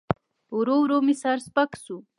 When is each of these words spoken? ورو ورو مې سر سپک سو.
ورو 0.57 0.75
ورو 0.81 0.97
مې 1.05 1.13
سر 1.21 1.37
سپک 1.47 1.69
سو. 1.83 1.95